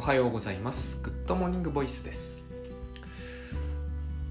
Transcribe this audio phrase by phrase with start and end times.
[0.00, 1.02] おはようございます。
[1.02, 2.42] Good Morning Voice です。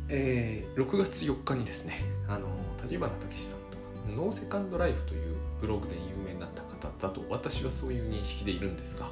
[0.09, 1.93] えー、6月4日にですね
[2.27, 2.47] あの
[2.81, 9.11] 立花岳志さんと No Second Life というブログで有名になった方だと私はそういう認識でいるんですが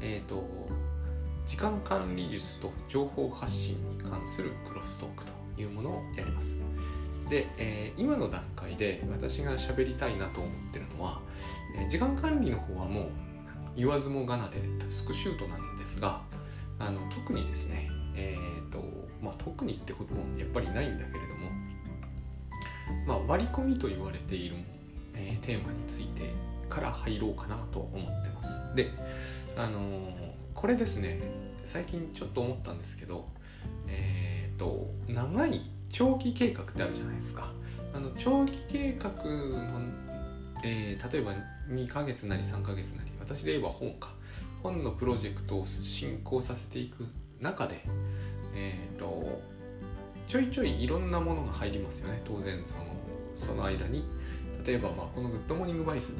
[0.00, 0.48] えっ、ー、と
[1.44, 6.62] 時間管理術と情報発信に関するクロストークというものをやります。
[7.28, 11.20] で、えー、今の段階で私が喋りたいなと思ってるのは、
[11.76, 13.06] え、時間管理の方はもう
[13.76, 16.20] 言わずもがなでタスクシュートなんですが
[16.80, 18.82] あの特にですねえっ、ー、と
[19.22, 21.50] まあ特にってこともやっぱりないんだけれども
[23.06, 24.56] まあ割り込みと言われている、
[25.14, 26.32] えー、テーマについて
[26.68, 28.60] から入ろうかなと思ってます。
[28.74, 28.90] で
[29.56, 31.20] あのー、これですね
[31.64, 33.28] 最近ちょっと思ったんですけど
[33.88, 37.52] えっ、と長い長期計画ってあるじゃないですか。
[37.94, 39.80] あの長期計画の、
[40.64, 41.32] えー、例えば
[41.70, 44.10] 2ヶ月なり3ヶ月なり私で言えば本か。
[44.66, 47.06] 本のプロジェクトを進行させていく
[47.40, 47.80] 中で
[48.52, 49.40] え、ー、と
[50.26, 52.20] ちょいちょいいろんなものが入りますよね。
[52.24, 52.84] 当然その
[53.34, 54.04] その間に。
[54.66, 56.16] 例えばまあこの Good Morning Voice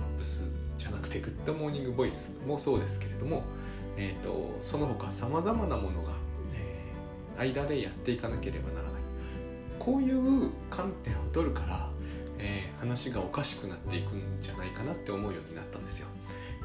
[0.79, 3.43] じゃなくて Good Morning Voice もそうですけれども、
[3.97, 6.13] えーと、その他さまざまなものが、
[6.55, 9.03] えー、間でやっていかなければならない。
[9.81, 11.91] こういう観点を取るから、
[12.39, 16.07] えー、話がおかしくなっていくんじゃないかなって思うようになったんですよ。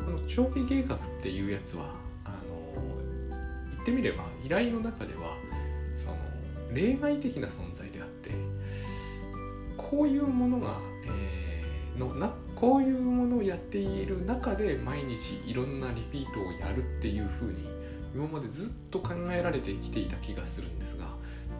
[0.04, 1.94] この長期計画っていうやつは
[2.26, 2.92] あの
[3.72, 5.38] 言ってみれば依頼の中では
[5.96, 6.18] その
[6.74, 8.32] 例外的な存在であって
[9.78, 17.68] こういうものが、えー、のなこういうものをやっている中で毎日いろんなリピートをやるっていうふうに
[18.14, 21.06] 今までずっと考えられてきていた気がするんですが、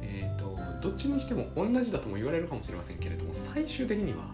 [0.02, 4.26] えーと、とどっちにしても同じだとも言われるかもしれませんけれども最終的には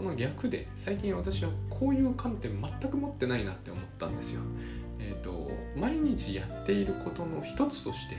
[0.00, 4.40] この逆で最近私はこういう観点全く持ってないなって思ったんですよ。
[4.98, 8.16] えーと、毎日やっていることの一つとして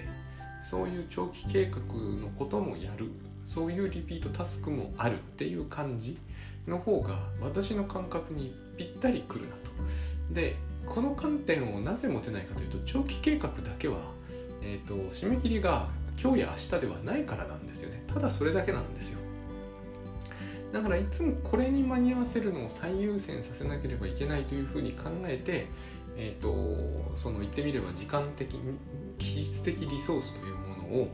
[0.61, 1.79] そういう長期計画
[2.21, 3.09] のこともやる
[3.43, 6.19] そういうリピートタスクもあるっていう感じ
[6.67, 9.71] の方が私の感覚にぴったりくるなと。
[10.31, 13.97] でこの観点をなぜ持てないかというと長期計画だけは、
[14.61, 15.87] えーと締め切りが
[16.21, 19.20] 今日や明日ではないからなんですよねただそれだけなんですよ
[20.71, 25.67] だからいつもこれに間に合わせるのを最優先させなければいけないというふうに考えて、
[26.15, 28.57] えーと、その言ってみれば時間的
[29.17, 31.07] 技術的リソースというものを、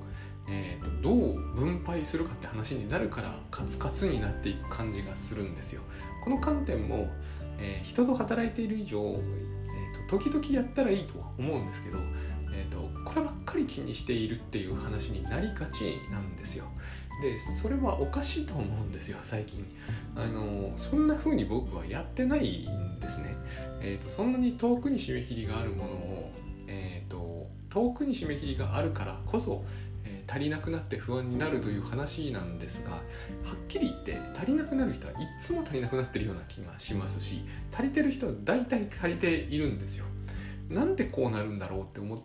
[0.50, 5.82] えーと、どう分配するかって話になるからカツカツになっていく感じがするんですよ。
[6.24, 7.08] この観点も、
[7.60, 11.98] えー、人と働いている以上、えーと、時々やったらいいとは思うんですけど、
[12.54, 16.66] えー、とこればっかり気にしているっていう話になりがちなんですよ。
[17.22, 19.66] でそれはおかしいと思うんですよ最近。
[20.16, 23.36] あのそんな風に僕はやってないんですね、
[23.82, 26.32] えーと、そんなに遠くに締め切りがあるものを、
[26.68, 29.64] えーと、遠くに締め切りがあるからこそ、
[30.06, 33.02] えー、足りなくなって不安になるという話なんですがはっ
[33.68, 37.42] きり言って足りなくなる人はいっつも足りなくなってるような気がしますし
[37.72, 40.06] 足りてる人は大体足りているんですよ。
[40.70, 42.18] なんでこうなるんだろうって思っ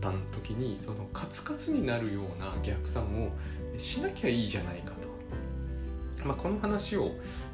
[0.00, 3.30] た時にそのカツカツになるような逆算を
[3.76, 7.12] しなきゃいいじゃないかと、まあ、この話を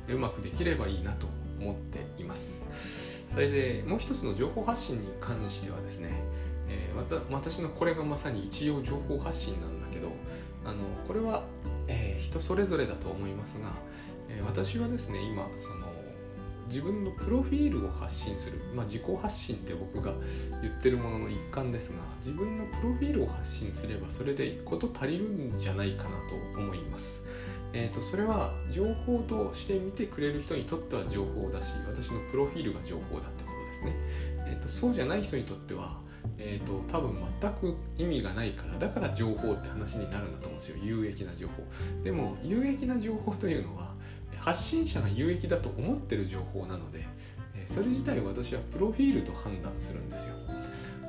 [0.09, 1.27] うまくできればいいなと
[1.61, 3.25] 思っています。
[3.35, 6.13] それでもう一つの情報発信に関してはですね、
[6.69, 10.09] えー、また私のこれがまさに一応情報発信なんだけど
[10.65, 11.43] あのこれは、
[11.89, 13.71] えー、人それぞれだと思いますが、
[14.29, 15.87] えー、私はですね今その
[16.75, 20.13] 自分のプロフィールを発信する、まあ、自己発信って僕が
[20.61, 27.23] 言ってるものの一環ですが自分のプロフィールを発信すればそれでこと足りるんじゃないかなと思います。
[27.73, 33.93] えーと、それは情報として見てくれる人にとっては情報だし私のプロフィールが情報だってことですね。
[34.49, 36.01] えーと、そうじゃない人にとっては、
[36.39, 41.63] えーと多分全く意味がないからだから情報って話になるんだと思うんですよ有益な情報。
[42.03, 43.95] でも有益な情報というのは
[44.45, 47.07] 発信者が有益だと思ってる情報なので
[47.65, 50.35] それ自体私はプロフィールと判断するんですよ。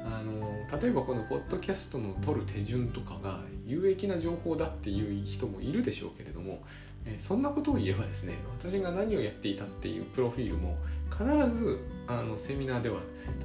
[0.05, 0.39] あの
[0.79, 6.63] 例えばこのポッドキャストの撮る手順とかが有益な情報だっていう人もいるでしょうけれども
[7.17, 10.77] そんなことを言えばですね私が何をやっていたっていうプロフィールも
[11.11, 12.99] 必ずあのセミナーでは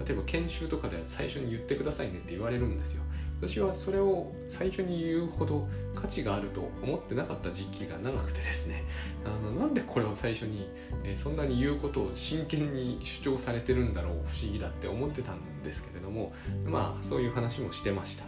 [0.06, 3.02] 例えば研修とかでは最初に言ってくださいねって言われるんですよ。
[3.40, 8.84] 私はそれを最初に言うほど価値があると思ってなかった時期が長くてですね。
[9.24, 10.68] あのなんでこれを最初に、
[11.04, 16.32] えそんなに言うことを真剣に主張されてるんだろう不思議だって思ってたんですけれども
[16.66, 18.24] まあそういう話もしてました。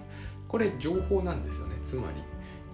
[0.48, 2.22] これ情報なんですよねつまり。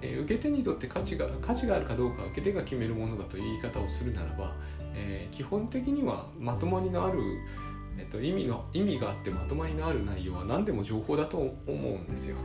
[0.01, 4.55] え受け手にとって価値が価値があるかどうか受け手が決めるものだという言い方をするならば、
[4.95, 7.19] えー、基本的にはまとまりのある
[7.99, 12.37] えっと、意味の意味があってまとまりのある内容は何でも情報だと思うんですよ。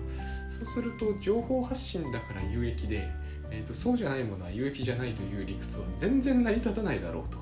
[0.50, 3.08] そうすると情報発信だから有益で、
[3.52, 7.38] えっと、そうじゃないものは有益じゃないという理屈は全然成り立たないだろうと,、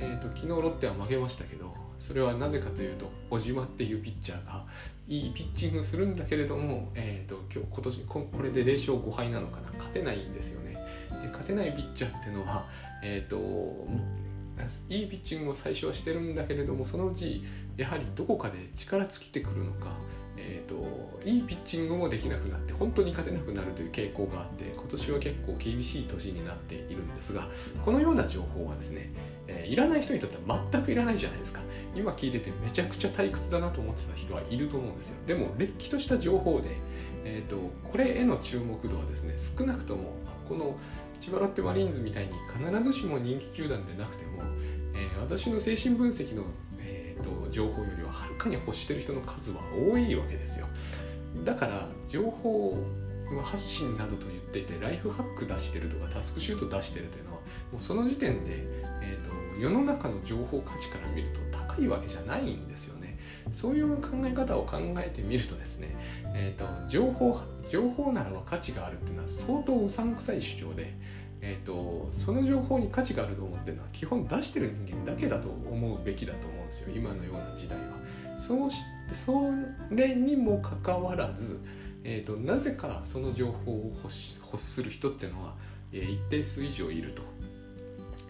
[0.00, 4.64] えっと昨日ロッテは負けましたけどそれはなぜかというと小島っていうピッチャーが
[5.08, 9.72] いいピッチングするんだけれども、えーと、今日今年これで0勝5敗なのかな。
[9.78, 10.74] 勝てないんですよね。
[11.22, 12.66] で勝てないピッチャーっていうのは、
[13.02, 13.36] えーと、
[14.88, 17.42] いいピッチングを最初はしてるんだけれどもそのうち
[17.76, 19.96] やはりどこかで力尽きてくるのか、
[20.36, 27.48] えーと、いいピッチングもできなくなって本当に勝てなくなるという傾向があって今年は結構厳しい年になっているんですが
[27.84, 29.10] このような情報はですね
[29.48, 31.60] えー、いらない人にとっては全くいらないじゃないですか。
[31.94, 35.26] 今聞いててめちゃくちゃ退屈だなと思ってた人はいると思うんですよ。
[35.26, 36.68] でもれっきとした情報で、
[37.24, 37.56] えーと、
[37.90, 40.12] これへの注目度はですね少なくとも
[40.48, 40.76] この
[41.20, 44.42] 千葉ロッテマリーンズみたいに必ずしも人気球団でなくても、
[44.94, 46.44] えー、私の精神分析の、
[46.80, 49.60] えーと、情報よりははるかに欲してる人の数は
[49.90, 50.66] 多いわけですよ。
[51.44, 52.76] だから情報
[53.42, 57.40] 発信などと言っていてライフハック出してるとかタスクシュート出してるというのは
[57.72, 58.52] もうその時点で、
[59.02, 59.30] えーと、
[59.60, 63.18] 世の中の情報価値から見ると高いわけじゃないんですよね。
[63.50, 65.94] そういう考え方を考えてみるとですね、
[66.34, 67.38] えーと、情報
[67.68, 70.94] 情報ならば価値があるっていうのは相当うさんくさい主張で、
[71.40, 77.84] えーと、その情報に価値があると思ってるのは基本出してる人間だけだと思うべきだと思うんですよ今のような時代は。
[78.38, 79.32] そうしそ
[79.90, 81.60] れにもかかわらず
[82.10, 85.54] えーと、なぜかその情報を欲する人っていうのは、
[85.92, 87.22] えー、一定数以上いると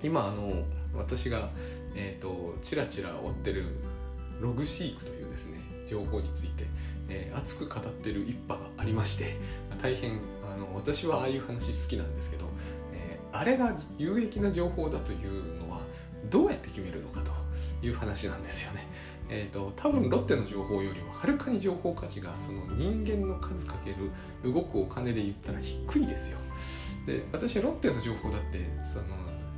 [0.03, 0.65] 今あの
[0.97, 1.51] 私が、
[1.95, 3.67] えーと、ちらちら追ってる
[4.41, 6.65] ログシークというですね情報について、
[7.09, 9.37] えー、熱く語ってる一派がありまして
[9.81, 12.47] 大変あの私はああいう話好きなんですけど、
[12.93, 15.81] えー、あれが有益な情報だというのは
[16.31, 17.31] どうやって決めるのかと
[17.87, 18.87] いう話なんですよね。
[19.31, 24.11] えーと、多分ロッテの情報よりもはるかに情報価値がその人間の数かける
[24.43, 26.39] 動くお金で言ったら低いですよ。
[27.07, 29.05] で私ロッテの情報だってその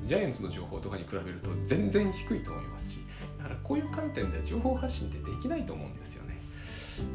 [0.06, 3.00] ジャイアンツの情報とかに比べると全然低いと思いますし
[3.38, 6.30] だからこういう観点で情報発信ってできないと思うんですよね。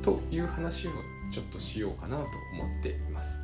[0.03, 0.91] という話を
[1.31, 2.23] ちょっとしようかなと
[2.53, 3.39] 思っています。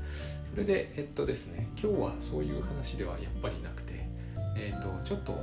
[0.50, 3.94] それでえっとですね今日はそういう話ではやっぱりなくて
[4.58, 5.34] えっとちょっと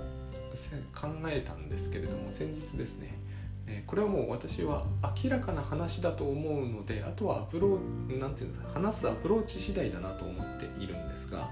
[0.95, 3.19] 考えたんですけれども先日ですね
[3.67, 4.85] えこれはもう私は
[5.23, 7.79] 明らかな話だと思うのであとはアプロ
[8.19, 11.51] なんていうんですか話すアプローチ次第だなと思っているんですが、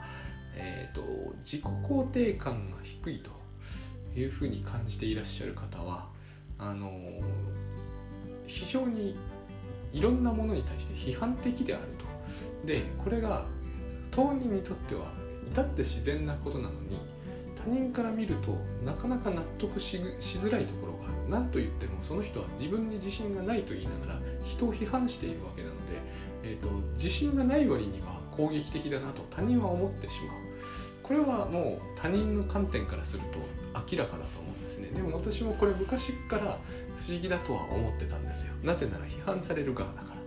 [0.55, 1.03] えーと、
[1.39, 3.31] 自己肯定感が低いと
[4.19, 6.09] いうふうに感じていらっしゃる方は
[6.59, 6.91] あの
[8.47, 9.17] 非常に
[9.97, 12.05] いろんなものに対して批判的であると。
[12.67, 13.47] でこれが
[14.11, 15.13] 当人にとっては
[15.51, 16.99] 至って自然なことなのに
[17.55, 25.93] 他人から見るとなかなか納得しづらいところがある何と言ってもその人は自分に自信がないと言いながら人を批判しているわけなので、
[26.45, 30.37] えーと、自信がない割には攻撃的だなと他人は思ってしまう
[31.03, 33.39] これはもう他人の観点からすると
[33.93, 34.36] 明らかだと
[34.67, 34.91] ですね。
[34.91, 36.59] でも私もこれ昔から
[36.99, 38.55] 不思議だとは思ってたんですよ。
[38.63, 40.21] なぜなら批判される側だから、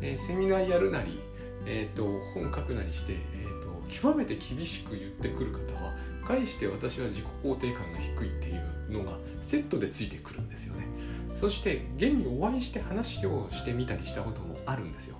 [0.00, 1.20] えー、セミナーやるなり、
[1.66, 5.92] えーと、本書くなりして、えーと極めて厳しく言ってくる方は
[6.24, 10.86] 返して私は自己肯定感が低いっていうのがセットでついてくるんですよね。
[11.34, 15.16] そして現にお会いして話をしてみたりしたこともあるんですよ、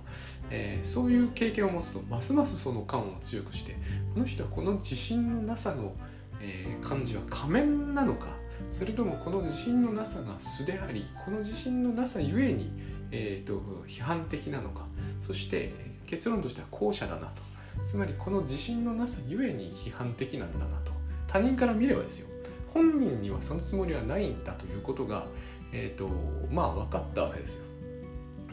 [0.49, 3.75] えー、そういう経験を持つとますますその感を強くして
[4.13, 5.93] この人はこの自信のなさの、
[6.41, 8.27] えー、感じは仮面なのか
[8.71, 12.71] それともこの自信のなさが素でありこの自信のなさゆえに、
[13.11, 14.87] えーと、批判的なのか
[15.19, 15.73] そして
[16.07, 17.41] 結論としては後者だなと。
[17.85, 20.91] つまりこの自信のなさゆえに批判的なんだなと。
[21.27, 22.27] 他人から見ればですよ。
[22.73, 25.25] 本人にはそのつもりはないんだということが、
[25.71, 26.07] えーと、
[26.51, 27.65] まあ分かったわけですよ。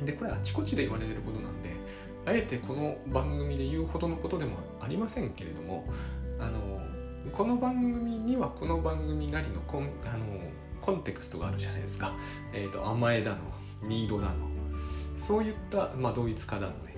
[0.04, 1.70] でこれあちこちで言われてることなんで
[2.26, 5.86] あえてこの番組で言うほどのことでもありませんけれども
[6.38, 6.79] あの
[7.32, 10.24] この番組にはこの番組なりのコンあの
[10.80, 12.12] コンテクストがあるじゃないですか。
[12.52, 13.38] えーと、甘えだの
[13.82, 14.48] ニードだの。
[15.14, 16.96] そういった、まあ、同一化だのね。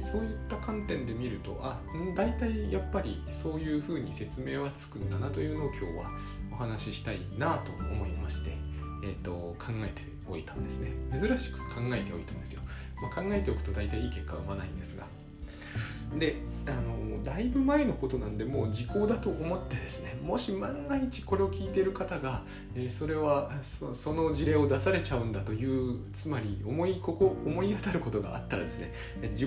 [0.00, 1.78] そういった観点で見るとあ
[2.16, 6.10] 大体やっぱりそういうふうに説明はつくんだなというのを今日は
[6.52, 8.52] お話ししたいなと思いまして、
[9.04, 10.90] えーと、考えておいたんですね。
[11.12, 12.62] 珍しく考えておいたんですよ、
[13.02, 15.06] まあ、考えておくと大体いい結果は生まないんですが。
[16.18, 16.36] で
[16.66, 22.42] あのだいぶ前のことなんでもう時効だと思ってですねもし万が一これを聞いている方が、
[22.74, 28.92] えー、それはその事例を出されちゃうんだというつまり思いここ思い当たることがあったらですね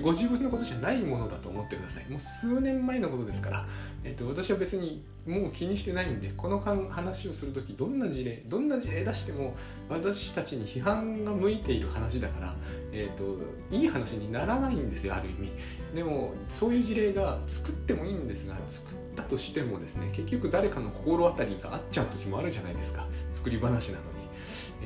[0.02, 2.08] ご自分のことじゃないものだと思ってください。
[2.08, 3.66] もう数年前のことですから、
[4.04, 9.56] えーと、私は別にもう気にしてないんでこの話をする時どんな事例どんな事例出しても
[9.88, 12.54] 私たちに批判が向いている話だから、
[12.92, 13.38] えーと、
[13.70, 15.52] いい話にならないんですよある意味。
[15.94, 23.06] でもそういう事例が作ってもいいんですが作ったとしてもですね結局誰かの心当たりが合っちゃう時もあるじゃないですか。
[23.32, 24.24] 作り話なのに。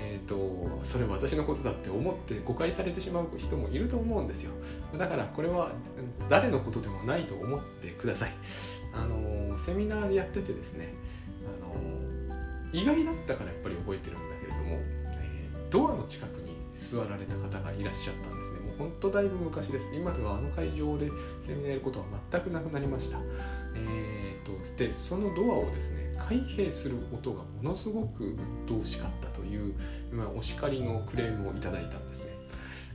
[0.01, 4.53] えーと、それは私のことだって思って誤解されてしまう人もいると思うんですよ。
[4.97, 5.73] だからこれは
[6.29, 8.33] 誰のことでもないと思ってください。
[8.93, 10.93] あのセミナーでやっててですね、
[11.47, 11.75] あの
[12.73, 18.61] 意外だったからやっぱり覚えてるんだけれども、えー、ドアの近くに座られた方がいらっしゃったんですね。
[18.61, 19.95] もうほんとだいぶ昔です。
[19.95, 23.19] 今ではあの会場でセミナーやることは全くなくなりました。
[23.75, 29.75] えーと、でそのドアをですね開閉する音がものすごく鬱陶しかったという、
[30.13, 32.28] まあ、お叱りのクレームをいただいたんですね。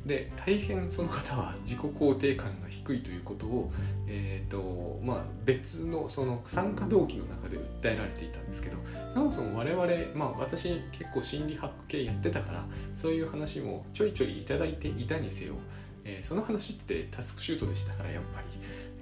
[0.06, 3.72] で大変その方は自己肯定感が低いということを、
[4.08, 8.78] えーとまあ、別のその参加動機の中で訴えられていたんですけど
[9.14, 15.54] そもそも我々、まあ、私結構心理学系やってたからそういう話もちょいちょいいいていたにせよ、
[16.04, 18.46] えー、その話ってタスクシュートでしたからやっぱり、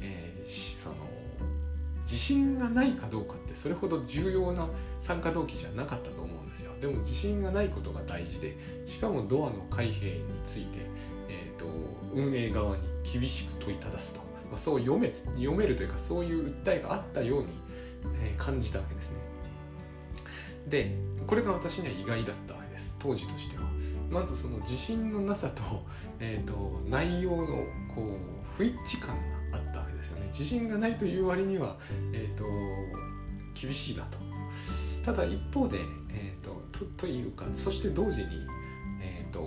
[0.02, 0.96] えー、その
[2.02, 4.68] 自信がないかどうかってそれほど重要な
[5.00, 6.21] 参加動機じゃなかったと
[6.52, 8.56] ですよでも自信がないことが大事で
[8.86, 10.80] しかもドアの開閉について
[11.62, 11.66] と
[12.16, 17.48] 運営側に厳しく問いただすと、まあ、そう読め読めるというかそういう訴えがあったように、
[18.24, 19.18] えー、感じたわけですね。
[20.68, 20.92] で
[21.28, 23.64] これが私には意外だったわけです当時としては。
[24.10, 25.64] まずその自信のなさと,、
[26.20, 27.48] えーと、内容の
[27.96, 29.16] こう不一致感
[29.52, 30.28] があったわけですよね。
[30.28, 31.78] 自信がないという割には、
[32.14, 32.44] えーと、
[33.54, 34.18] 厳しいなと。
[35.02, 35.80] ただ一方で、
[36.42, 38.30] と、とというかそして同時に、
[39.02, 39.44] えー、と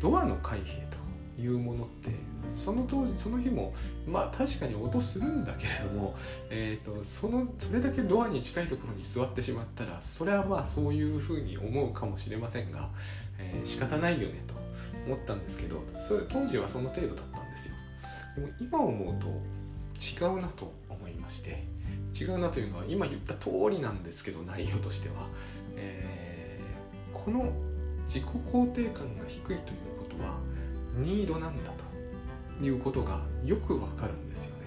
[0.00, 1.04] ドアの開閉と
[1.40, 2.10] いうものって
[2.48, 3.72] その当時その日も
[4.06, 6.14] まあ確かに音するんだけれども、
[6.50, 12.88] えーと、そのそれだけドアに近いところに座ってしまったらそれはまあそういうふうに思うかもしれませんが、
[13.38, 14.54] えー、仕方ないよねと
[15.06, 17.74] 思ったんですけどそれ当時はその程度だったんですよ。
[18.36, 19.26] でも今思うと
[20.00, 21.64] 違うなと思いまして
[22.14, 25.28] 違うなというのは今言った通りなんですけど内容としては、
[25.76, 27.52] えー、この
[28.06, 29.58] 自己肯定感が低いという
[29.98, 30.38] ことは
[30.96, 31.72] ニードなんだ
[32.58, 34.64] ということがよくわかるんですよね。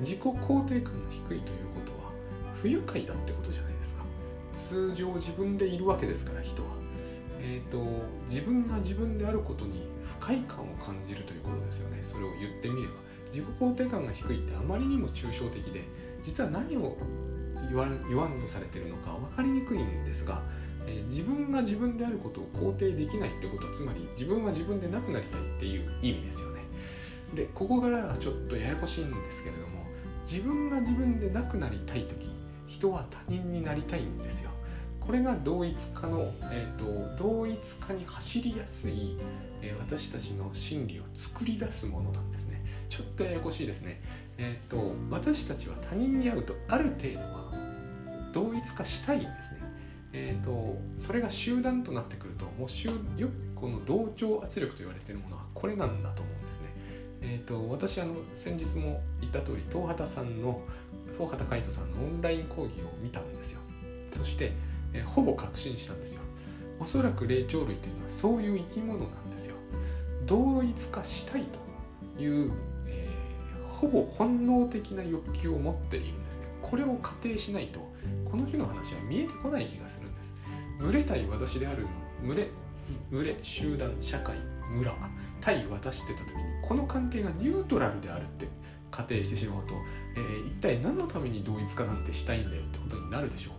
[0.00, 2.12] 自己肯定感が低いということは
[2.52, 4.04] 不愉快だってことじゃないですか。
[4.52, 6.68] 通常自分でいるわけですから人は。
[7.38, 7.78] えーと、
[8.28, 12.00] 自分が自分であることに不快感を感じるということですよね。
[12.02, 12.94] それを言ってみれば。
[13.32, 15.82] 自己肯定感が低いってあまりにも抽象的で
[16.22, 16.96] 実は何を
[17.68, 20.42] 言わ言わんとされてるのか分かりにくいんですが
[20.86, 26.60] え自分が自分であることを肯定できないってことはつまり自分は自分でなくなりたいっていう意味ですよね。
[27.34, 29.84] でここからはちょっとややこしいんですけれども
[30.20, 32.30] 自分が自分でなくなりたい時
[32.66, 34.50] 人は他人になりたいんですよ。
[35.00, 39.16] これが同一化の、えーと、同一化に走りやすい、
[39.62, 42.60] えー、私たちの心理を作り出すものなんですね。
[42.88, 44.00] ちょっとややこしいですね。
[44.36, 44.78] えっ、ー、と
[45.10, 47.52] 私たちは他人に会うとある程度は
[48.36, 49.60] 同一化したいんですね。
[50.12, 56.68] えーと、それが集団となってくるともう集よくこの同調圧力と言われているものはこれなんだと思うんですね。
[57.22, 60.60] えーと、私あの先日も言った通り東畑さんの
[61.12, 63.60] 東畑海人さんのオンライン講義を見たんですよ。
[64.10, 64.52] そして、
[64.92, 66.22] えー、ほぼ確信したんですよ。
[66.78, 69.56] おそらく霊長類というのはそういう生き物なんですよ。
[70.26, 71.44] 同一化したい
[72.16, 72.52] という、
[72.86, 76.46] えー、ほぼ本能的な欲求を持っているんですね。
[76.60, 80.34] これを仮定しないとこの日の話は見えてこない気がするんです。
[80.80, 81.86] 群れ対私である
[82.24, 82.48] 群れ
[83.10, 84.36] 群れ集団社会
[84.70, 84.94] 村
[85.40, 88.48] 対私ってた時にこの関係がニュートラルであるって
[88.90, 89.74] 仮定してしまうと、
[90.16, 93.54] えー、一体何のために同一化なんてしたいんだよってことになるでしょう。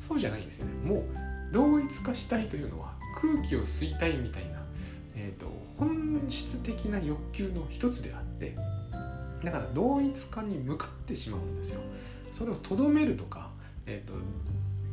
[0.00, 0.72] そうじゃないんですよね。
[0.88, 1.04] もう
[1.52, 4.64] 同一化したいというのは空気を吸いたいみたいな、
[5.16, 8.54] えーと、本質的な欲求の一つであって
[9.42, 11.80] だから同一化に向かってしまうんですよ。
[12.30, 13.47] それをとどめるとか
[13.88, 14.12] えーと、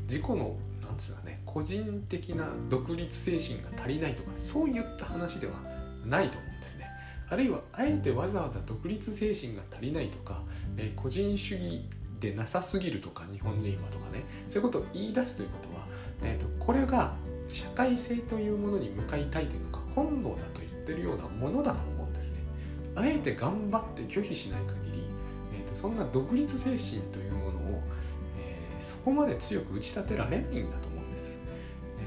[0.08, 5.54] 自己のなんつうかね個人的な独立精神が足りないとかそういった話では
[6.06, 6.86] ないと思うんですね。
[7.28, 10.44] あるいはあえてわざわざ独立精神が足りないとか、
[10.78, 11.82] えー、個人主義
[12.20, 15.88] でなさすぎるとか日本人はとかねそういうことを言い出すということは、
[16.24, 17.16] えーと、これが
[17.48, 22.40] 社会性というものに向かいたいというのが本能だと言ってるようなものだと思うんですね。
[22.96, 25.04] あえて頑張って拒否しない限り、
[25.60, 27.35] えーとそんな独立精神という
[28.86, 31.40] そこまで強く打ち立てられないんだと思うんです。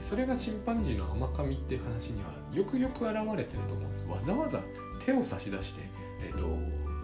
[0.01, 4.07] それがチンパンジーの甘噛みっていう話にはよくよく現れてると思うんです。
[4.09, 4.63] わざわざ
[5.05, 5.83] 手を差し出して、
[6.23, 6.47] えーと、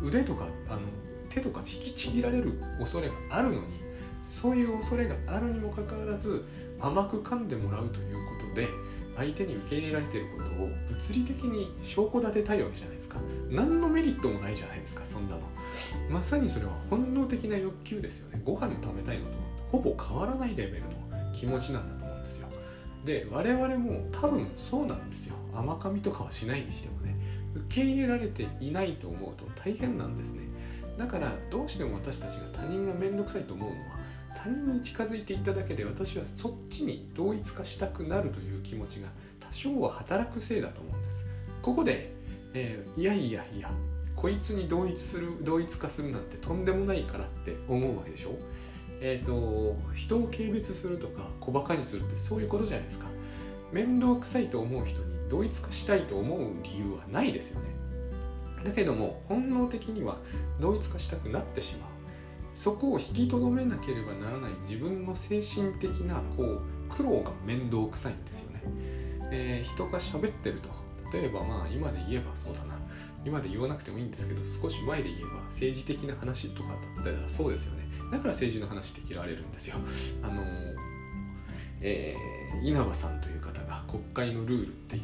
[0.01, 0.81] 腕とかあの
[1.29, 3.81] 手とか引きちぎられる恐れがあるのに
[4.23, 6.45] そういう恐れがあるにもかかわらず
[6.79, 8.69] 甘く噛んでもらうということで
[9.17, 13.19] 相手に受け入れられていることを物理的に証拠立てたいわけじゃないですか。
[13.51, 15.43] 何のメリットもないじゃないですかそんなの。
[16.11, 18.41] まさにそれは本能的な欲求ですよね。
[18.45, 22.49] ご飯食べたいのとほぼ変わらないレベルの気持ちなんだと思うんですよ。
[23.05, 25.35] で我々も多分そうなんですよ。
[25.53, 27.17] 甘噛みとかはしないにしてもね。
[27.57, 30.43] 受け入れられていないと思うと大変なんですね。
[30.97, 33.99] だからどうしても私たちが他人が面倒くさいと思うのは
[34.37, 39.09] 他人に近づいていっただけで私はそっちに同一化したくなるという気持ちが
[39.41, 41.27] 多少は働くせいだと思うんです。
[41.63, 42.13] ここで、
[42.55, 43.71] えー、いやいやいや
[44.15, 48.31] こいつに同一する同一化するなんてとんでもないからって思うわけでしょ？
[49.07, 53.07] え、ー、と人を軽蔑するとか小バカにするってそういうことじゃないですか。
[53.71, 57.67] 面倒くさいと思う人に同一化したいと思う理由はないですよね。
[58.65, 60.17] だけども本能的には
[60.59, 61.91] 同一化したくなってしまう。
[62.55, 68.63] そこを引きとどめなければならない自分の精神的なこう苦労が面倒くさいんですよね、
[69.33, 70.71] えー、人が喋ってると。
[71.13, 72.81] 例えばまあ今で言えばそうだな。
[73.23, 77.84] 今で言わなくてもいいんですけど少し前で言えば政治的な話とかだったらそうですよね。
[78.11, 79.77] だから政治の話って嫌われるんですよ。
[80.23, 80.43] あの、
[81.81, 85.03] えー、稲葉さんという方が「国会のルール」っていう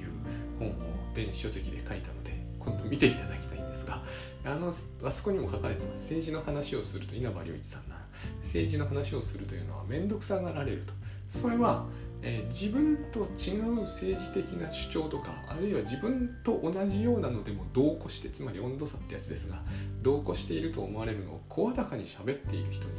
[0.58, 0.74] 本を
[1.14, 4.02] 電子書籍で書いたので今度見ていただきたいんですが
[4.44, 6.14] あのあそこにも書かれてます。
[6.14, 8.00] 政治の話をすると稲葉良一さんな
[8.42, 10.92] 政治の話をするというのは面倒くさがられると。
[11.28, 11.86] それは、
[12.22, 19.62] えー、自分と違う政治的な主張とかあるいは自分と同じようなのでも同行してつまり温度差ってやつですが
[20.02, 22.92] 同行していると思われるのを声高に喋っている人に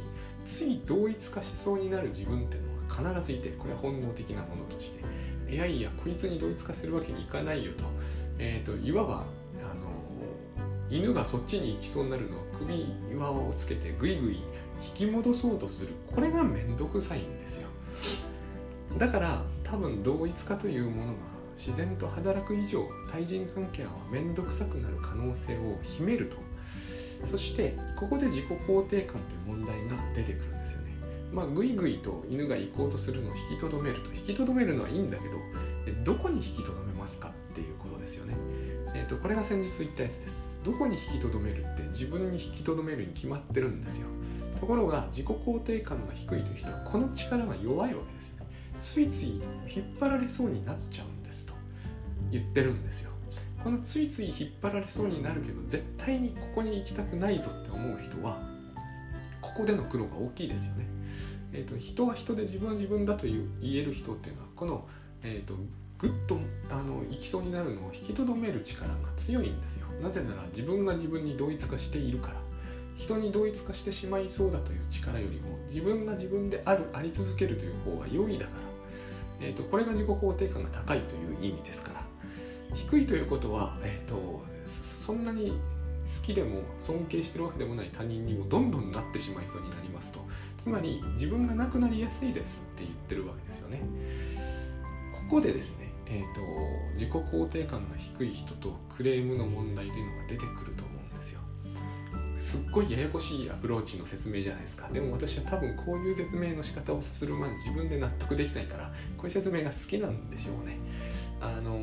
[0.44, 7.84] つい同一化しそうになる自分ってのが必ずいてこれは本能的なものとしていやいやこいつに同一化するわけにいかないよと,、
[8.38, 9.24] えーと、いわば
[9.62, 9.92] あの
[10.90, 12.86] 犬がそっちに行きそうになるのを首
[13.16, 14.36] 輪をつけてグイグイ
[14.84, 15.90] 引き戻そうとする。
[16.12, 17.68] これが面倒くさいんですよ
[18.98, 21.18] だから多分同一化というものが
[21.56, 26.36] 自然と働く以上対人関係は面倒くさくなる可能性を秘めると。
[27.24, 30.92] そしてここで自己肯定感という問題が出てくるんですよね。
[31.32, 34.10] まあグイグイと犬が行こうとするのを引きとどめると。
[34.12, 35.38] 引きとどめるのはいいんだけど
[36.04, 38.34] どこに引きとどめますかっていうことですよね。
[38.94, 40.60] えーと、これが先日言ったやつです。
[40.64, 44.08] どこに引きとどめるって自分に引きとどめるに決まってるんですよ。
[44.60, 48.41] ところが自己肯定感が低いという人はこの力が弱いわけですよ。
[48.82, 49.40] ついつい
[49.74, 51.54] 引っ張られそうになっちゃうんですと。
[52.32, 53.12] 言ってるんですよ。
[53.62, 58.40] このついつい引っ張られそうになるけど絶対にここに行きたくないぞって思う人は
[59.40, 60.86] ここでの苦労が大きいですよね。
[61.52, 64.88] えーと、人は人で自分は自分だという言える人っていうのはこの、
[65.22, 65.54] えーと
[65.98, 66.36] ぐっと
[66.68, 69.86] あの行きそうになるのを引きとどめる力が強いんですよ。
[70.02, 72.42] なぜなら自分が自分に同一化しているから。
[72.94, 78.71] 人に同一化してしまいそうだという力よりも自分が自分であるあり続けるという方が良いだから、
[79.42, 82.02] えーと、これが自己肯定感が高いという意味ですから
[82.74, 90.20] 低いということは、えーと、そんなに好きでも尊敬してるわけでもない他人にもどんどんなってしまいそうになりますと。
[90.56, 93.82] つまり自分がなくなりやすいですって言ってるわけですよね。
[95.12, 96.40] ここでですねえーと、
[96.92, 100.84] 自己肯定感が低い人とクレームの問題というのが出てくると
[102.42, 104.88] すっごいややこしいアプローチの説明じゃないですか。
[104.88, 110.76] でも私は多分こういう説明の仕方をする前に自分で納得できないからこういう説明が好きなんでしょうね。
[111.40, 111.78] あの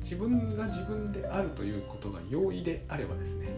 [0.00, 3.48] 自分が自分であるということが容易であればですね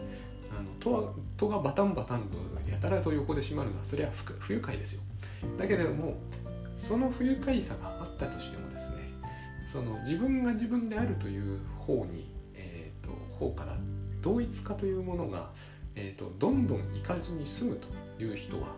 [0.57, 2.39] あの戸は戸がバタンバタンと
[2.71, 5.03] やたらと横で閉まるのはそれは不愉快ですよ。
[5.59, 6.15] だけれども
[6.77, 8.99] その不愉快さがあったとしてもですね
[9.67, 13.77] その自分が自分であるという方に、えーと、方から
[14.23, 15.51] 同一化というものが、
[16.01, 18.69] えーと、どんどん行かずに済むという人は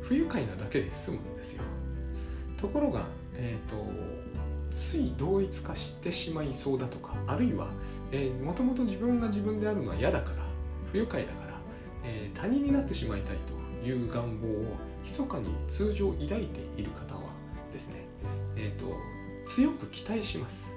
[0.00, 1.64] 不愉快なだけで済むんですよ。
[2.56, 3.84] ところが、えーと、
[4.70, 7.72] つい同一化してしまいそうだとかあるいは
[8.44, 10.36] もともと自分が自分であるのは嫌だから
[10.92, 11.54] 不愉快だから、
[12.04, 13.36] えー、他人になってしまいたい
[13.82, 17.22] という願望を密かに通常抱いている方は
[17.72, 18.10] ですね
[18.56, 18.94] えーと、
[19.46, 20.76] 強く期待します、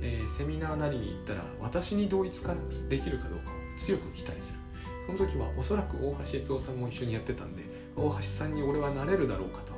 [0.00, 2.54] えー、セミナーなりに行ったら私に同一化
[2.88, 4.60] できるかどうか強く期待する。
[5.06, 7.62] その時はおそらく大橋悦夫さんも一緒にやってたんで
[7.94, 9.72] 大橋さんに俺はなれるだろうかと、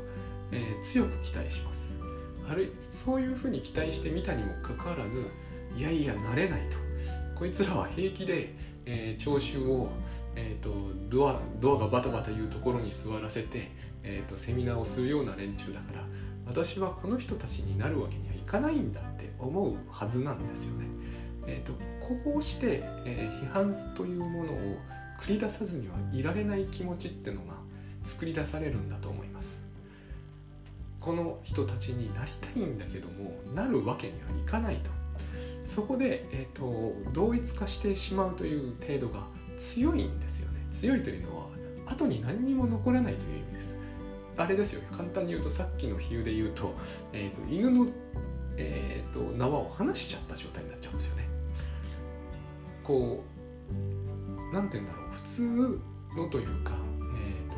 [0.53, 1.95] えー、強く期待します。
[2.51, 5.27] あるいそういうふうに期待してみたにもかかわらず
[5.77, 6.79] いやいやなれないと。
[7.39, 8.55] こいつらは平気で、
[8.87, 9.89] えー、聴衆を、
[10.35, 10.73] えーと、
[11.09, 13.71] ドアドアがバタバタいうところに座らせて、
[14.03, 16.05] えーとセミナーをするような連中だから
[16.47, 20.87] 私はこの人たちになるわけにはいかないんだって思うはずなんですよね。
[21.47, 21.73] えーと、
[22.17, 24.57] こうして、えー、批判というものを
[25.21, 27.55] 繰り出さずにはいられない気持ちってのが
[28.03, 29.67] 作り出されるんだと思います。
[31.01, 34.91] この人たちになりたいんだけどもなるわけにはいかないと。
[35.65, 40.61] そこで、えーと、同一化してしまうという程度が強いんですよね。
[40.71, 41.47] 強いというのは
[41.87, 43.79] 後に何にも残らないという意味です。
[44.37, 46.73] あれですよ簡単に言うとさっきの比喩で言うと,、
[47.13, 47.89] えーと、犬の、
[48.57, 51.38] えーと、と縄を離しちゃった状態になっちゃうんですよね。
[52.89, 53.23] こ
[53.71, 55.81] う何て言うんだろう普通
[56.17, 56.73] のというか
[57.15, 57.57] えー、と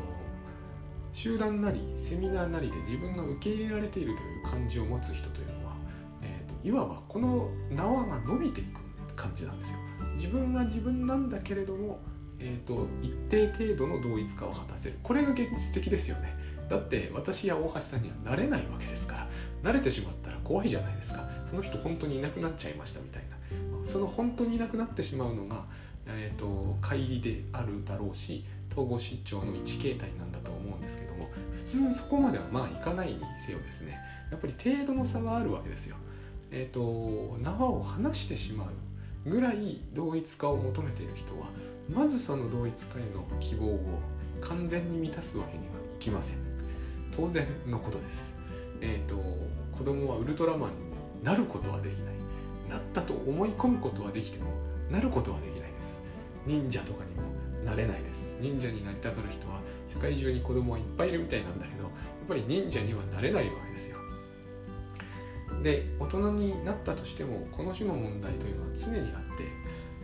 [1.13, 5.75] 集団なりセミナーなりで自分が受け入れられているという感じを持つ人というのは、
[6.21, 8.81] えーと、いわばこの縄が伸びていく
[9.15, 9.79] 感じなんですよ。
[10.15, 11.99] 自分が自分なんだけれども、
[12.37, 16.35] えーと、一定程度の同一化を果たせるこれが現実的ですよね。
[16.69, 19.15] だって私や大橋さんにはなれないわけですか
[19.63, 23.40] ら慣れてしまったら怖いじゃないですかその人本当にいなくなっちゃいましたみたいな
[23.83, 25.65] その本当にいなくなってしまうのが、
[26.07, 33.97] えーと、乖離であるだろうし統合失調の一形態なんだと思うんですけども普通そこまではまあいかないにせよですね
[34.31, 35.97] やっぱり程度の差はあるわけですよ。
[36.51, 38.65] えっ、ー、と縄を離してしま
[39.25, 41.47] うぐらい同一化を求めている人は
[41.89, 43.79] まずその同一化への希望を
[44.39, 46.37] 完全に満たすわけにはいきません。
[47.11, 48.37] 当然のことです。
[48.79, 49.21] えっ、ー、と
[49.77, 52.20] 子供はウルトラマンになることはできない。
[52.71, 54.51] なったと思い込むことはできても
[54.89, 56.01] なることはできないです。
[56.47, 57.21] 忍者とかにも
[57.65, 58.37] なれないです。
[58.41, 61.91] 忍者になりたがる人は世界中に子供はいっぱいいるみたいなんだけどやっ
[62.27, 63.97] ぱり忍者にはなれないわけですよ。
[65.61, 69.43] で大人になったとしてもこの種の問題というのは常にあって、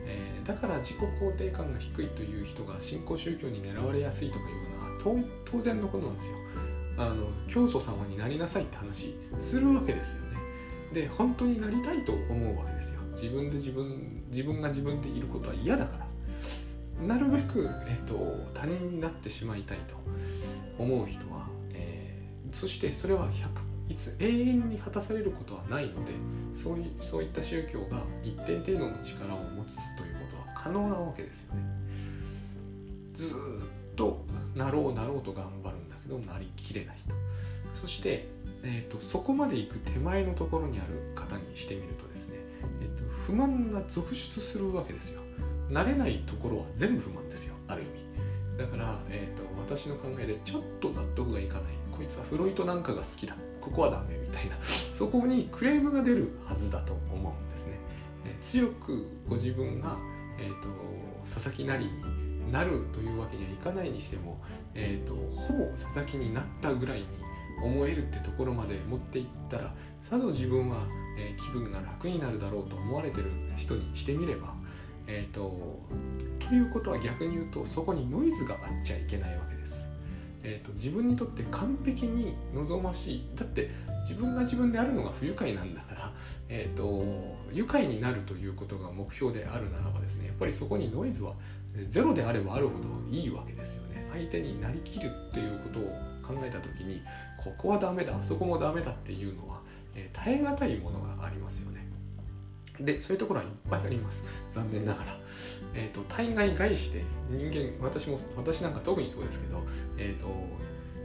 [0.06, 6.38] えー、だから自己肯定感が低いという人が新興宗教に狙われやすいとかいうのは当然のことなんですよ。
[7.00, 10.27] あの教祖様になりなさいって話するわけですよ。
[10.94, 16.08] で本当になりたいと思うわけですよ自分で自分自分が自分でいることは嫌だから
[17.08, 18.16] なるべく、えーと、
[18.54, 19.96] 他人になってしまいたいと
[20.80, 23.48] 思う人は、えー、そしてそれは100
[23.90, 26.12] いつ永遠に果たされることはないので
[26.54, 31.62] そういそういった宗教が一定程度の力を持つということは可能なわけですよね。
[33.14, 37.16] ずっとなろうなろうと頑張るんだけどなりきれないと。
[37.74, 38.28] そして、
[38.64, 42.40] えーと、そこまで行く手前のところにある方にしてみるとですね、
[42.82, 45.22] えーと不満が続出するわけですよ。
[45.70, 48.08] 慣れないところは全部不満ですよある意味。
[48.58, 51.64] だから、えーと、私の考えでちょっと納得がいかない。
[51.92, 53.36] こいつはフロイトなんかが好きだ。
[53.62, 54.56] ここはダメみたいな。
[54.62, 57.74] そこにクレームが出るはずだと思うんですね、
[58.26, 59.98] えー、強くご自分が、
[60.40, 60.70] えーと、
[61.22, 64.40] 佐々木なりになるというわけにはいかないにしても、
[64.74, 67.08] えーと、ほぼ佐々木になったぐらいに
[67.64, 70.78] 思えるってところまで持っていったらさぞ自分は、
[71.18, 74.56] えー、気分が楽になるだろうと思われてる人にしてみれば
[75.08, 75.80] えーと、
[76.40, 79.88] ということは逆に言うとそこにノイズがあっちゃいけないわけです。
[80.44, 83.70] えーと、自分にとって完璧に望ましいだって
[84.08, 86.14] 自分が自分であるのが不愉快なんだから、
[86.48, 87.04] えーと、
[87.52, 91.34] 愉快になるということが目標であるならばですねやっぱりそこにノイズは
[91.90, 94.08] ゼロであればあるほどいいわけですよね。
[94.12, 95.84] 相手になりきるっていうことを
[96.28, 97.02] 考えた時に
[97.38, 99.62] ここはダメだあそこもダメだっていうのは、
[99.96, 101.88] えー、耐え難いものがありますよね。
[102.80, 104.26] でそういうところはいっぱいあります。
[104.52, 105.18] 残念ながら、
[105.74, 109.64] えーと、対外外して人間私も私なんか特にそうですけど、
[109.98, 110.28] えーと、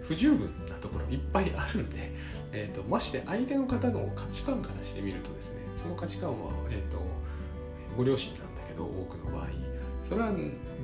[0.03, 2.13] 不十分なところいっぱいあるんで、
[2.53, 6.99] えーと、まして相手の方の価値観からしてみるとですねその価値観は、えー、と
[7.97, 9.49] ご両親なんだけど多くの場合。
[10.03, 10.31] それは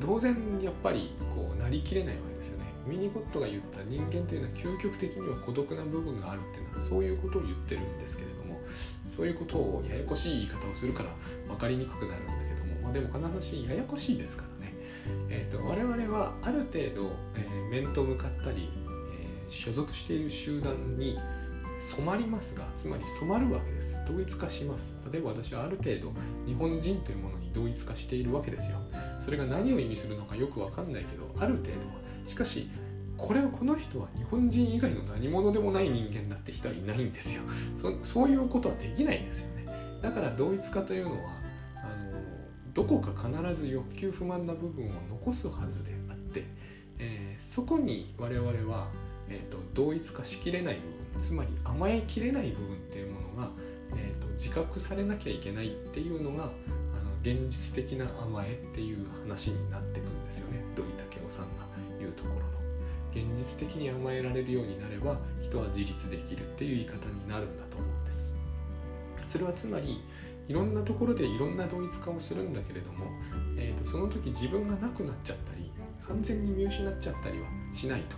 [0.01, 2.58] 当然やっぱりこうなりきれないわけですよ
[2.89, 8.59] ミニゴットが言った人間というのは究極的には孤独な部分があるっていうのはそういうことを言ってるんですけれども
[9.07, 11.11] そういうことをややこしい言い方をするから
[11.47, 14.75] 分かりにくくなるんだけども、まあ、でも必ずしややこしいですからね、
[15.31, 18.71] えーと、我々はある程度、えー、面と向かったり、
[19.13, 21.19] えー、所属している集団に
[21.79, 23.97] 染まりますがつまり染まるわけです。
[24.07, 24.97] 同一化します。
[25.13, 26.13] 例えば私はある程度
[26.45, 28.79] 日本人というものに同一化しているわけですよ。
[29.21, 32.09] それが何を意味するのかよくわかんないけどある程度は。
[32.27, 32.69] しかし
[33.19, 37.43] これをこの人は日本人以外の何者でもない人間だって人はいないんですよ。
[37.75, 39.67] そそういうことはできないんですよね。
[40.01, 41.31] だから同一化というのは
[41.75, 42.13] あの
[42.73, 46.45] どこか必ず欲求不満な部分を残すはずであって、
[46.99, 48.89] えー、そこに我々は、
[49.29, 53.51] えーと、同一化しきれない部分つまり甘えきれない部分っていうものが、
[53.97, 56.53] えーと、自覚されなきゃいけないっていうのがあの
[57.23, 60.63] 現実的な甘えっていう話になってくんですよね。
[63.11, 68.35] 現実的に甘えられるようになれば人は自立できるっていう言い方になるんだと思うんです。
[69.25, 70.01] それはつまり
[70.49, 73.07] いろんなところでいろんな同一化をするんだけれども、
[73.59, 75.71] えーと、その時自分がなくなっちゃったり
[76.07, 78.17] 完全に見失っちゃったりはしないと。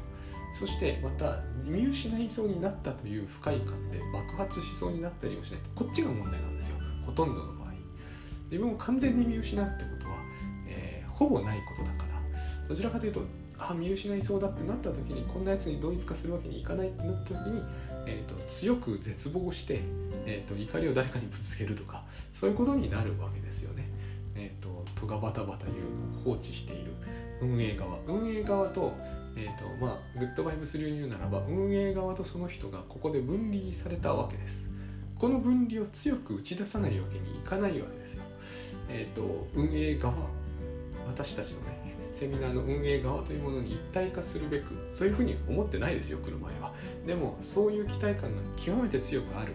[0.53, 5.85] そしてまた見失いそうになったという不快感で爆発しそうになったりもしないと。
[5.85, 6.79] こっちが問題なんですよ。
[7.07, 7.71] ほとんどの場合。
[8.45, 10.17] 自分を完全に見失うってことは、
[10.69, 12.11] えー、ほぼないことだから。
[12.69, 13.23] どちらかというと
[13.61, 17.63] あ見失いそうだってなった時にこんなやつに同一化するわけにいかないってなった時に、
[18.07, 19.81] えーと、強く絶望して、
[20.27, 23.89] えーと、怒りを誰かにぶつけるとかそういうことになるわけですよね。
[24.37, 26.93] えーと、とがバタバタ言うのを放置している
[27.43, 28.95] 運営側運営側と,、
[29.37, 34.71] えーとまあ、グッドバイブス流に言うならば運営側とその人がここで分離されたわけです。
[35.19, 38.23] この分離を強く打ち出さないわけにいかないわけですよ。
[38.89, 40.15] えっ、ー、と運営側
[41.07, 41.70] 私たちのね
[42.21, 46.75] セミナーの運営側というものに一体化するべくそういうふうに思ってないですよ来る前は。
[47.07, 49.55] でもそういう期待感が極めて強くある。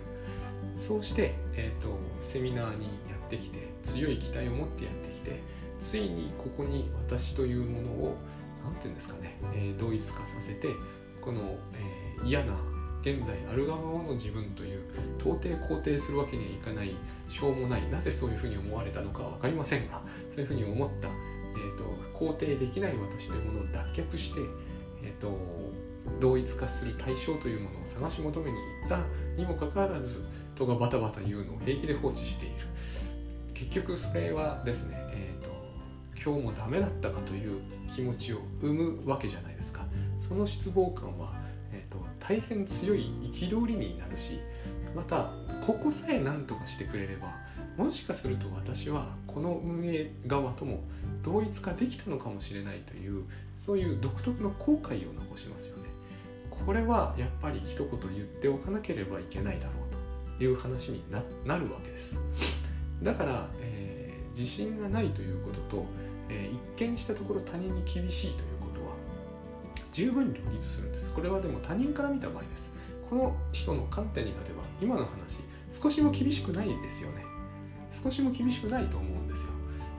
[0.76, 5.40] そうして、えーと、セミナーにやってきて強い期待を持ってやってきて
[5.78, 8.18] ついにここに私というものを
[8.64, 10.70] 何て言うんですかね、えー、同一化させて
[11.22, 11.58] この、
[12.20, 12.56] えー、嫌な
[13.02, 14.82] 現在ある側の自分という
[15.20, 16.96] 到底肯定するわけにはいかない
[17.28, 20.02] しょうもないなぜそういうふうに思われたのかは分かりませんが
[20.32, 21.10] そういうふうに思った
[21.58, 24.42] えーと、肯定できない私というものを脱却して、
[25.04, 25.38] えーと、
[26.20, 29.00] 同一化する対象というものを探し求めに行った
[29.38, 32.56] にもかかわらず人がバタバタ言うのを平気で放置している。
[33.54, 35.50] 結局それはですね、えーと、
[36.22, 37.62] 今日もダメだったかという
[37.94, 39.86] 気持ちを生むわけじゃないですか。
[40.20, 41.34] その失望感は、
[41.72, 44.40] えー、と大変強い憤りになるし
[44.96, 45.32] また
[45.66, 47.28] ここさえ何とかしてくれれば
[47.78, 50.84] もしかすると私はこの運営側とも
[51.24, 53.24] 同一化できたのかもしれないという
[53.58, 55.90] そういう独特の後悔を残しますよね。
[56.50, 61.20] これはやっぱり一言言っておかなければいけないだろうという話にな
[61.58, 62.20] るわけです。
[63.04, 65.86] だから、えー、自信がないということと、
[66.30, 68.94] えー、一見したところ他人に厳しいということは
[69.92, 71.14] 十分両立するんです。
[71.14, 72.72] これはでも他人から見た場合です。
[73.10, 77.35] この人の観点に立てば今の話少しも厳しくないですよね。
[78.04, 79.52] 少しも厳しくないと思うんですよ。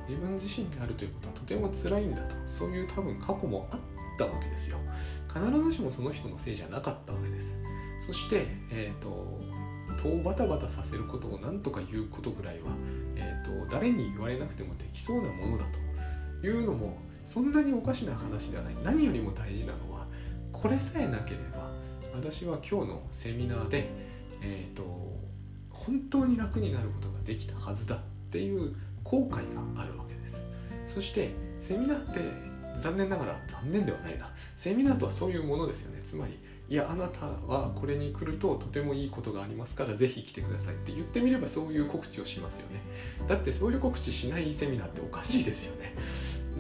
[0.09, 2.37] 自分自身であるということはとても辛いんだと。
[2.47, 3.81] そういう多分過去もあっ
[4.19, 4.79] たわけですよ。
[5.33, 7.59] 必ずしもその人のせいじゃなかったわけです。
[8.01, 9.41] そしてえっ、ー、と
[10.03, 12.73] 戸をバタバタさせることを何とか言うことぐらいは、
[13.15, 16.47] えーと、誰に言われなくてもできそうなものだと。
[16.47, 18.75] いうのもそんなにおかしな話ではない。
[18.85, 20.07] 何よりも大事なのは
[20.53, 21.71] これさえなければ
[22.15, 23.89] 私は今日のセミナーで、
[24.43, 25.16] えーと
[25.87, 27.99] 本当に楽になることができたはずだっ
[28.31, 30.45] ていう後悔があるわけです。
[30.85, 32.21] そしてセミナーって
[32.79, 34.31] 残念ながら残念ではないな。
[34.57, 36.03] セミナーとはそういうものですよね。
[36.03, 42.81] つまりいやあなたはこれに来るととてもいいことがありますからぜひ来てくださいって言ってみればそういう告知をしますよね。
[43.29, 45.95] だってそういう告知しないセミナーっておかしいですよね。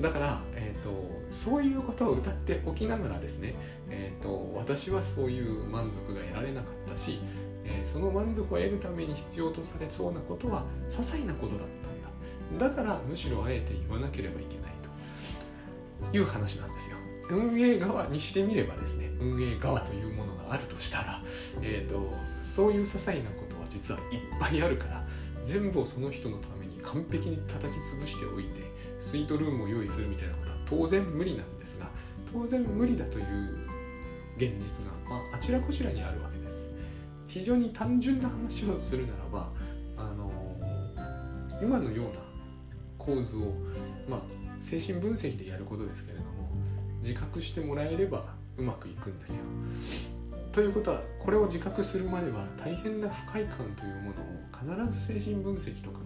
[0.00, 0.90] だから、えーと、
[1.30, 3.54] そういうことを歌っておきながらですね、
[3.88, 7.20] えーと私はそういう満足が得られなかったし
[7.68, 11.90] え、その満足を得るために必要とされそうなことは些細なことだった
[12.58, 12.68] んだ。
[12.68, 16.16] だからむしろあえて言わなければいけないと。
[16.16, 16.96] いう話なんですよ。
[17.30, 21.20] 運営側にしてみればですね運営側というものがあるとしたら、
[21.60, 25.04] えーと、そういう些細なことは実はいっぱいあるから
[25.44, 28.60] 全部をその人のために完璧に叩き潰しておいて
[28.98, 31.88] スイートルームを用意するみたいなことは当然無理なんですが
[32.32, 33.24] 当然無理だという
[34.36, 36.55] 現実が、まあ、あちらこちらにあるわけです。
[37.36, 39.50] 非常に単純な話をするならば、
[39.98, 40.32] あの、
[41.62, 42.20] 今のような
[42.96, 43.52] 構図を、
[44.08, 44.22] まあ、
[44.58, 46.30] 精神分析でやることですけれども
[47.02, 49.44] 自覚してもらえればうまくいくんですよ。
[50.52, 56.04] ということはこれを自覚するまでは大変な不快感というものを必ず精神分析とかの、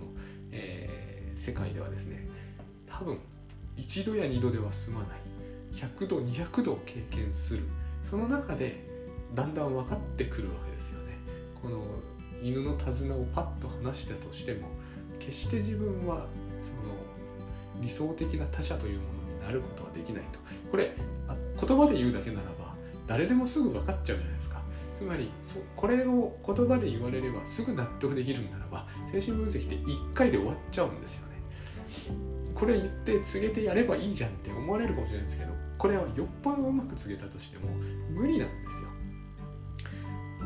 [0.50, 2.26] えー、世界ではですね
[2.86, 3.18] 多分
[3.76, 5.18] 一度や二度では済まない
[5.72, 7.62] 100度200度経験する
[8.02, 8.84] その中で
[9.34, 10.99] だんだん分かってくるわけですよ。
[11.62, 11.82] この
[12.42, 14.68] 犬の手綱をパッと離したとしても
[15.18, 16.26] 決して自分は
[16.62, 16.80] その
[17.80, 20.38] 理想的な他者というものになることはできないと。
[20.70, 20.94] これ
[21.60, 22.74] 言葉で言うだけならば
[23.06, 24.60] 誰でもすぐ分かっちゃうじゃないですか。
[24.94, 31.40] つまりそこれを言葉で言われればすぐ納得できるんならば精神分析で1回で終わっちゃうんですよね。
[32.54, 37.70] これ言って告げてやればいいじゃんって思われるかもしれないんですけどこれはよっぽどうまく告げたとしても
[38.10, 38.88] 無理なんですよ。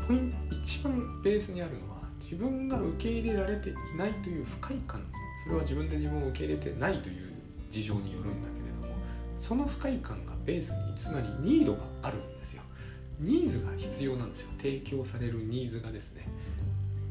[0.07, 5.01] ポイン一番ベースにあるのは自分が受け入れられていないという不快感
[5.43, 7.33] それは自分で自分を受け入れてないという
[7.69, 9.01] 事情によるんだけれども
[9.35, 12.63] その不快感がベースにつまりニードがあるんですよ。
[13.19, 14.51] ニーズが必要なんですよ。
[14.57, 16.27] 提供されるニーズがですね。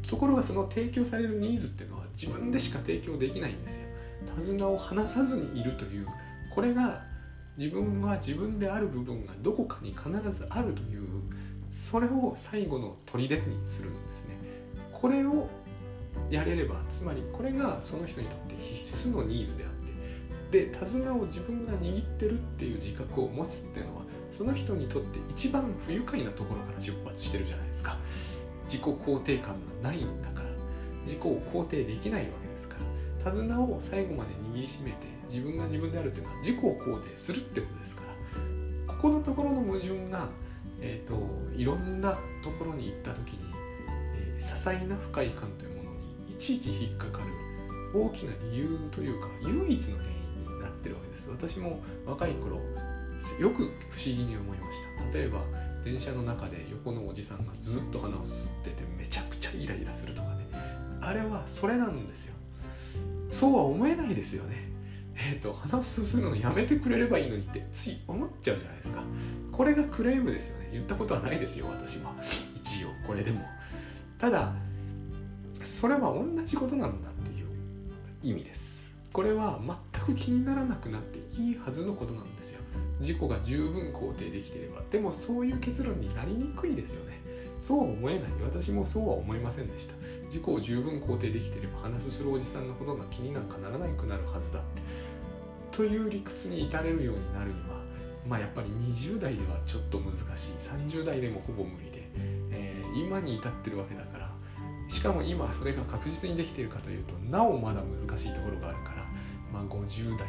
[0.09, 3.89] ところがその提供されるニーズっていうのは自分でしか提供できないんですよ。
[4.37, 6.07] 手綱を離さずにいるという
[6.55, 7.03] これが
[7.57, 11.05] 自分は自分である部分がどこかに必ずあるという
[11.75, 14.37] それを最後の砦にするんですね。
[14.93, 15.49] これを
[16.31, 27.97] やれればつまりこれがその人にとって必須のニーズであってで手綱を自分が握ってるっていう自覚を持つっていうのはその人にとって一番不愉快なところから出発してるじゃないですか。
[28.67, 29.49] 自己肯定感
[29.83, 30.49] がないんだから
[31.05, 32.77] 自己を肯定できないわけですか
[33.25, 34.97] ら手綱を最後まで握りしめて
[35.29, 38.03] 自分が自分であるっていうのは自己を肯定するってことですか
[38.87, 40.31] らここのところの矛盾が、
[40.81, 43.39] えーと、いろんなところに行った時に、
[44.17, 47.25] えー、些細な不快感というものにいちいち引っかかる
[47.95, 51.31] 大きな理由というか唯一の原因になってるわけです。
[51.31, 52.57] 私も若い頃
[53.39, 53.73] よく不思
[54.05, 54.83] 議に思いまし
[55.13, 55.19] た。
[55.19, 55.41] 例えば
[55.83, 60.47] 電車の中で横のおじさんがずっと鼻を吸っててめちゃくちゃイライラするとかね。
[61.01, 62.35] あれはそれなんですよ。
[63.31, 64.74] そうは思えないですよね。
[65.33, 69.05] え、ー、と鼻をすするのやめてくれればいいのにってつい思っちゃうじゃないですか。
[69.53, 70.71] これがクレームですよね。
[70.73, 72.15] 言ったことはないですよ私は。
[72.57, 73.41] 一応これでも。
[74.19, 74.55] ただ
[75.63, 77.47] それは同じことなんだっていう
[78.23, 78.95] 意味です。
[79.13, 79.61] これは
[79.93, 82.61] 全く気にならなくなっていいはずのことなんですよ。
[82.99, 84.83] 自己が十分肯定できてれば。
[84.91, 87.21] でもそういう結論になりにくいですよね。
[87.61, 88.23] そうは思えない。
[88.45, 89.95] 私もそうは思いませんでした。
[90.25, 94.83] 自己を十分肯定できてれば話すするおじさんのことが気になんかならなくなるはずだって。
[95.77, 97.81] という理屈に至れるようになるには
[98.29, 100.53] まあやっぱり20代ではちょっと難しい。
[100.57, 102.09] 30代でもほぼ無理で、
[102.53, 104.31] えー、今に至ってるわけだから
[104.89, 109.05] しかも今それが確実にできているかというとなおまだ難しいところがあるから
[109.53, 110.29] まあ50代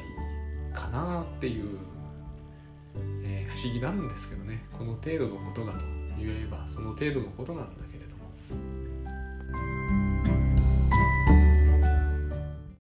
[0.74, 1.78] かなっていう
[3.26, 4.64] えー、不思議なんですけどね。
[4.72, 5.80] この程度のことがと
[6.18, 8.85] 言えばその程度のことなんだけれども。